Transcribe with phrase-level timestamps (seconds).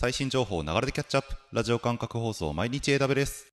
[0.00, 1.36] 最新情報を流れでキャッチアップ。
[1.52, 3.52] ラジオ感覚放送毎日 AW です。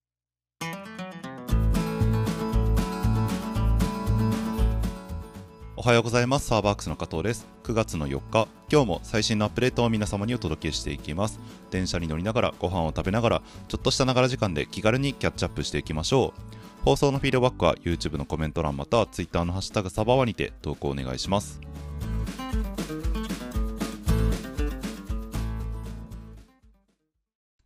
[5.75, 6.47] おはようございます。
[6.47, 7.45] サーバークスの加藤です。
[7.63, 8.47] 9月の4日。
[8.71, 11.37] 今日も最新のアップデートを皆様にお届けしていきます。
[11.69, 16.85] 電車に乗りながらご飯を食べながらちょっとしたながら時間で気軽にキャッチアップしていきましょう。
[16.85, 21.59] 放送のフィードバックは YouTube のコメント欄または Twitter のハッシュタグサバワにて投稿お願いします。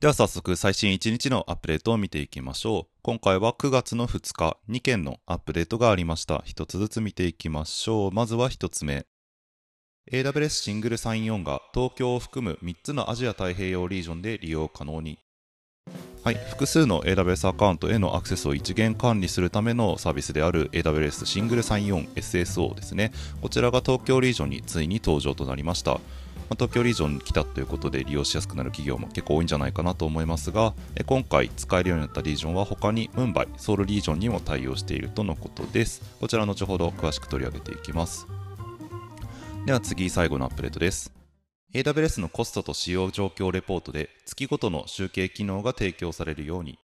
[0.02, 2.92] では早速最新1日のアップデートを見ていきましょう。
[3.04, 6.38] 今回は9月の2日、2件のアップデートがありました。
[6.48, 8.12] 1つずつ見ていきましょう。
[8.12, 9.06] まずは1つ目。
[10.12, 15.20] AWS シングルサイン4が東京を含む3つのアジア太平洋リージョンで利用可能に。
[16.24, 23.12] はい、複数の AWS アカウントへのアクセスを一元管理するためのサービスである AWS シングルサイン 4SSO ですね。
[23.40, 26.00] こちらが東京リージョンについに登場となりました。
[26.52, 36.02] ま東京リージョンに来たということで利用しやすくなる企業も結構多いんじゃないかなと思いますが、え今回使えるようになったリージョンは他にムンバイ、ソウルリージョンにも対応しているとのことです。
[36.20, 38.28] こちら後ほど詳しく取り上げていきます。
[39.66, 41.14] では次、最後のアップデートです。
[41.74, 46.80] AWS のコストと使用状況レポートで月ごとの集計機能が提供されるように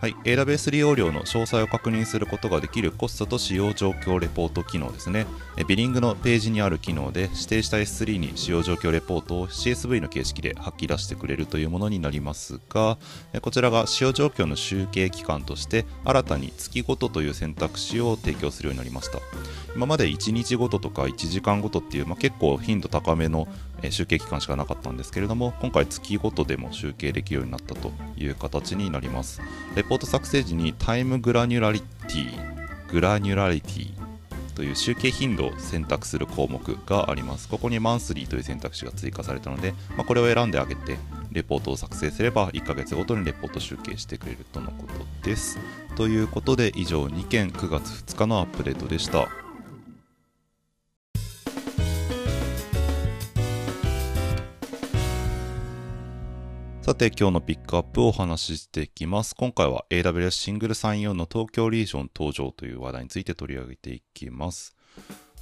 [0.00, 5.26] はい、AWS 利用料の詳細を確認することができるコストと使用状況レポート機能ですね。
[5.66, 12.96] ビリングのページにある機能で指定した S3 に使用状況レポートを CSV の形式で吐き出してくれるというものになりますが、
[13.42, 19.18] こちらが使用状況の集計期間として新たに月ごとという選択肢を提供するようになりました。
[19.74, 23.48] 今まで1日ごととか1時間ごとっていう、まあ、結構頻度高めの
[23.90, 29.40] 集計期間しかなかったんですけれども今回月ごとでも集計できるようになったという形になります。
[29.74, 32.58] レポート作成時にタイムグラニュラリティ
[32.92, 33.90] グラニュラリティ
[34.54, 37.48] という集計頻度を選択する項目があります。
[37.48, 40.98] ここにマンスリーという選択肢が追加されたので、まあ、これを選んであげて
[41.30, 44.86] レポートを作成すれば1ヶ月ごとにレポート集計してくれるとのこ
[45.22, 45.60] とです。
[45.94, 49.28] ということで以上2件9月2日のアップデートでした。
[56.88, 59.34] さて今日のピックアップをお話ししていきます。
[59.34, 64.74] 今回は AWS シングル34の東京リージョン登場という話題について取り上げていきます。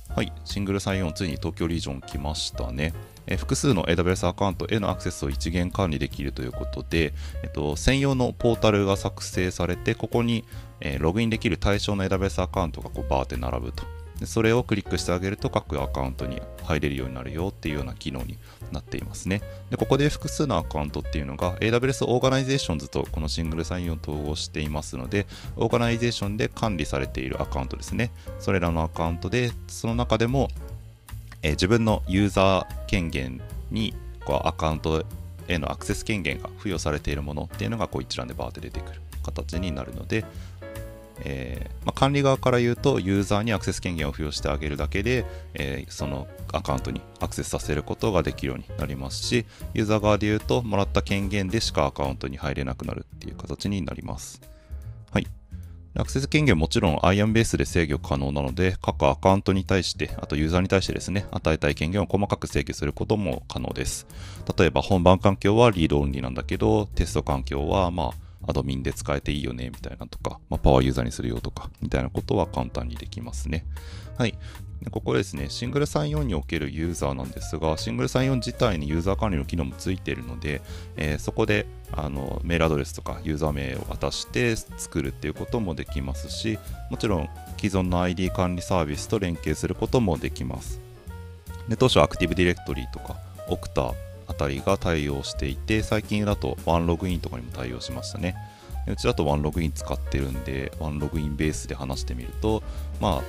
[0.08, 2.94] はい、 Single Sign-On ついに東京リージョン来ましたね。
[3.28, 7.14] え複数の AWS アカウントへのアクセスを一元管理できるということで、
[7.44, 10.44] えっと、専用のポータルが作成されて、ここに、
[10.80, 13.84] えー、ログインできる対象の AWS アカウントがこうバーって並ぶと。
[14.18, 18.38] でそれをクリックしてあげると各アカウントに入れるようになるよっていうような機能に
[18.72, 19.42] なっていますね。
[19.70, 25.26] でここで複数のアカウントっていうのが AWS オーガナイゼーションズとこの Single Sign-On を統合していますので、
[25.56, 28.10] Organizations で管理されているアカウントですね。
[28.38, 30.48] それらのアカウントで、その中でも、
[31.42, 33.40] えー、自分のユーザー権限
[33.70, 33.94] に
[34.24, 35.04] こうアカウント
[35.48, 40.24] へのアクセス権限が付与されているものっていうのがこう一覧でバーって出てくる形になるので、
[41.20, 54.40] えー、まあ、管理側から言うとユーザーにアクセス権限を付与してあげるだけで、えー、そのアカウントにアクセスさせることができるようになりますしユーザー側で言うともらった権限でしかアカウントに入れなくなるっていう形になります。
[55.10, 55.26] はい。
[55.98, 64.06] アクセス権限もちろん IAM ベースで制御可能なので、各アカウントに対して、あとユーザーに対してですね、与えたい権限を細かく制御することも可能です。
[64.58, 73.64] 例えば本番環境はリードオンリーなんだけど、テスト環境はまあアドミンで使えていいよね、みたいなとか、まあ、パワーユーザーにするよとか、みたいなことは簡単にできますね。
[74.18, 74.34] はい。
[74.82, 80.60] でここですね、シングルサイン4におけるユーザーなんですが、シングルサイン4自体にユーザー管理の機能もついているので、
[80.96, 86.58] えー、そこであのメールアドレスとかユーザー名を渡して作るっていうこともできますし、
[86.90, 90.80] もちろん既存の ID 管理サービスと連携することもできます。
[91.68, 93.16] で当初アクティブディレクトリとか、
[93.48, 93.94] オクタあ
[94.36, 98.36] たりが対応していて、最近だとワンログインとかにも対応しましたね。
[98.88, 102.62] うちだとワンログイン使ってるんで、ワンログインベースで話してみると、
[103.00, 103.22] まあ、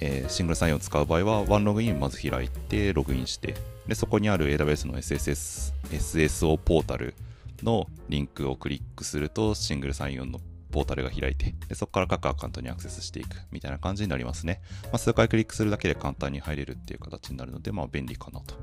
[0.00, 3.54] えー、シングルサインを使う場合は、ワンログインまず開いて、ログインして、
[3.86, 7.14] でそこにある AWS の SSS、SSO ポータル
[7.62, 10.40] のリンクをクリックすると、シングルサインの
[10.72, 14.60] ポータルが開いてで、そこから各アカウントにアクセスしていくみたいな感じになりますね。
[14.84, 18.54] まあ、数回クリックするだけで簡単に入れるっていう形になるので、まあ、便利かなと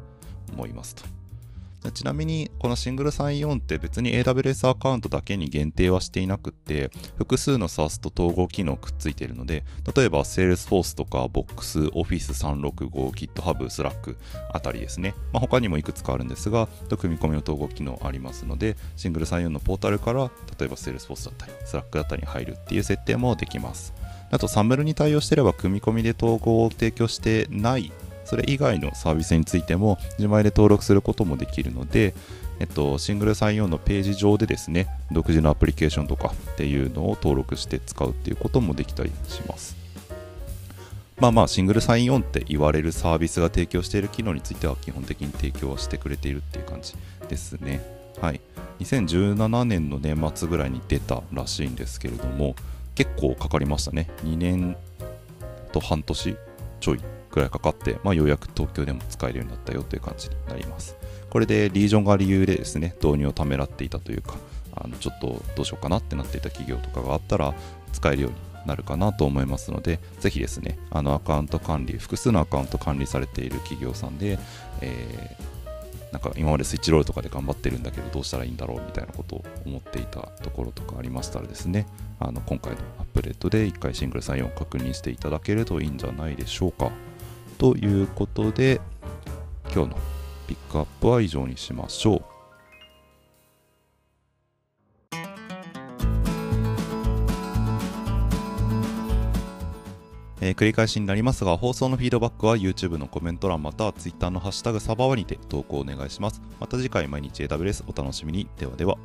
[0.52, 1.19] 思いますと。
[1.94, 9.64] ちなみに、このシングルサイン4って別に AWS アカウントだけに限定はしていなくって、複数の SaaS と統合機能くっついているので、
[9.96, 14.18] 例えば Salesforce とか Box、Office365、GitHub、Slack
[14.52, 15.16] あたりですね。
[15.32, 16.68] まあ、他にもいくつかあるんですが、
[17.00, 23.94] 組み込みの統合機能ありますので、シングルサイン4のポータルから、例えば Salesforce だったり、Slack だったりに入るっていう設定もできます。
[24.32, 27.92] あと、サムルに対応してれば、組み込みで統合を提供してない
[28.30, 32.14] それ以外のサービスについても自前で登録することもできるので、
[32.60, 39.76] えっと、シングルサインオンのページ上でですね、独自のアプリケーションとかっていうのを登録して使うっていうこともできたりします。
[41.18, 46.94] まあまあ、シングルサインオンって言われるサービスが提供している機能については基本的に提供してくれているっていう感じ
[47.28, 47.82] ですね。
[48.22, 48.42] はい。
[48.80, 52.56] 2017年の年末ぐらいに出たらしいんですけれども、
[52.94, 54.08] 結構かかりましたね。
[54.24, 54.78] 2年
[55.72, 56.36] と半年
[56.80, 57.00] ちょい
[57.30, 60.96] くらいかかって、まあ、ようやく東京でも使えるようになったよという感じになります。
[61.30, 64.36] これでリージョンが理由でですね、導入をためらっていたというか、
[64.76, 67.54] あのちょっとどうしようかなってなっていた企業とかがあったら
[67.94, 68.38] 使えるように
[68.68, 74.40] なるかなと思いますので、ぜひですね、あのアカウント管理、複数のアカウント管理されている企業さんで、
[74.82, 81.86] えー、なんか今までスイッチロールとかで頑張ってるんだけどどうしたらいいんだろうみたいなことを思っていたところとかありましたらですね、
[82.20, 86.92] あの今回のアップデートで1回シングルサインを確認していただけるといいんじゃないでしょうか。
[87.60, 88.80] ということで、
[89.66, 89.98] 今日の
[90.48, 92.24] ピックアップは以上にしましょう。
[100.42, 106.42] えー、繰り返しになりますが、放送のフィードバックは YouTube のコメント欄または Twitter のハッシュタグサバワにて投稿お願いします。
[106.62, 108.48] また次回毎日 AWS お楽しみに。
[108.58, 108.98] ではでは。